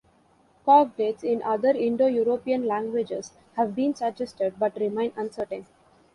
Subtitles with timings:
[0.65, 5.67] Cognates in other Indo-European languages have been suggested, but remain uncertain.